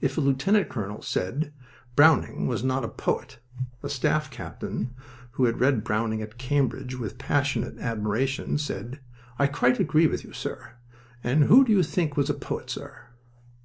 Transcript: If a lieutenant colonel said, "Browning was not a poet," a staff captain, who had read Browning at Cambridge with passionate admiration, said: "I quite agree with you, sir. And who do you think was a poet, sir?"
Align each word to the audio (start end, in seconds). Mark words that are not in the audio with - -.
If 0.00 0.16
a 0.16 0.20
lieutenant 0.20 0.68
colonel 0.68 1.02
said, 1.02 1.52
"Browning 1.96 2.46
was 2.46 2.62
not 2.62 2.84
a 2.84 2.88
poet," 2.88 3.40
a 3.82 3.88
staff 3.88 4.30
captain, 4.30 4.94
who 5.32 5.46
had 5.46 5.58
read 5.58 5.82
Browning 5.82 6.22
at 6.22 6.38
Cambridge 6.38 6.94
with 6.96 7.18
passionate 7.18 7.76
admiration, 7.78 8.56
said: 8.58 9.00
"I 9.36 9.48
quite 9.48 9.80
agree 9.80 10.06
with 10.06 10.22
you, 10.22 10.32
sir. 10.32 10.74
And 11.24 11.42
who 11.46 11.64
do 11.64 11.72
you 11.72 11.82
think 11.82 12.16
was 12.16 12.30
a 12.30 12.34
poet, 12.34 12.70
sir?" 12.70 13.06